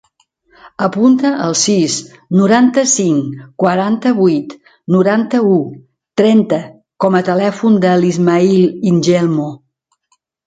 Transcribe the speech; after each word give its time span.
Apunta 0.83 1.31
el 1.47 1.51
sis, 1.63 1.97
noranta-cinc, 2.37 3.43
quaranta-vuit, 3.63 4.55
noranta-u, 4.97 5.55
trenta 6.23 6.59
com 7.05 7.19
a 7.19 7.23
telèfon 7.29 7.77
de 7.87 7.93
l'Ismaïl 8.05 8.89
Ingelmo. 8.93 9.47